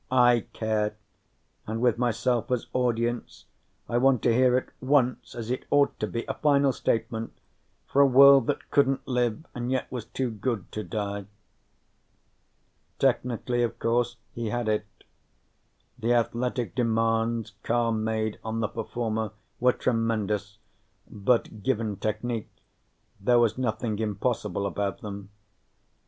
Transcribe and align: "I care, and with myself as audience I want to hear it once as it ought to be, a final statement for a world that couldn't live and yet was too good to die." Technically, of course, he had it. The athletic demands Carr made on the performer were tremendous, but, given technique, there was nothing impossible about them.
"I 0.09 0.45
care, 0.51 0.95
and 1.67 1.79
with 1.79 1.99
myself 1.99 2.49
as 2.49 2.65
audience 2.73 3.45
I 3.87 3.99
want 3.99 4.23
to 4.23 4.33
hear 4.33 4.57
it 4.57 4.71
once 4.81 5.35
as 5.35 5.51
it 5.51 5.65
ought 5.69 5.99
to 5.99 6.07
be, 6.07 6.25
a 6.25 6.33
final 6.33 6.71
statement 6.73 7.37
for 7.85 8.01
a 8.01 8.07
world 8.07 8.47
that 8.47 8.71
couldn't 8.71 9.07
live 9.07 9.45
and 9.53 9.69
yet 9.69 9.91
was 9.91 10.05
too 10.05 10.31
good 10.31 10.71
to 10.71 10.83
die." 10.83 11.27
Technically, 12.97 13.61
of 13.61 13.77
course, 13.77 14.17
he 14.33 14.47
had 14.49 14.67
it. 14.67 14.87
The 15.99 16.15
athletic 16.15 16.73
demands 16.73 17.53
Carr 17.61 17.91
made 17.91 18.39
on 18.43 18.59
the 18.59 18.69
performer 18.69 19.33
were 19.59 19.71
tremendous, 19.73 20.57
but, 21.07 21.61
given 21.61 21.95
technique, 21.97 22.49
there 23.19 23.37
was 23.37 23.55
nothing 23.55 23.99
impossible 23.99 24.65
about 24.65 25.01
them. 25.01 25.29